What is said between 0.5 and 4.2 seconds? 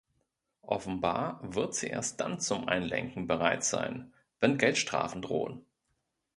Offenbar wird sie erst dann zum Einlenken bereit sein,